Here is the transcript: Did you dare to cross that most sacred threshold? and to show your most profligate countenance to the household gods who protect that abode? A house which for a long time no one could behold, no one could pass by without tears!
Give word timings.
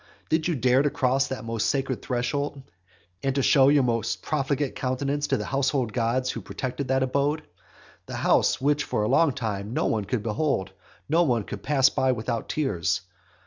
Did 0.29 0.47
you 0.47 0.55
dare 0.55 0.81
to 0.81 0.89
cross 0.89 1.27
that 1.27 1.45
most 1.45 1.69
sacred 1.69 2.01
threshold? 2.01 2.63
and 3.21 3.35
to 3.35 3.43
show 3.43 3.69
your 3.69 3.83
most 3.83 4.23
profligate 4.23 4.73
countenance 4.75 5.27
to 5.27 5.37
the 5.37 5.45
household 5.45 5.93
gods 5.93 6.31
who 6.31 6.41
protect 6.41 6.87
that 6.87 7.03
abode? 7.03 7.43
A 8.07 8.15
house 8.15 8.59
which 8.59 8.83
for 8.83 9.03
a 9.03 9.07
long 9.07 9.31
time 9.31 9.75
no 9.75 9.85
one 9.85 10.05
could 10.05 10.23
behold, 10.23 10.71
no 11.07 11.21
one 11.21 11.43
could 11.43 11.61
pass 11.61 11.89
by 11.89 12.13
without 12.13 12.49
tears! 12.49 13.01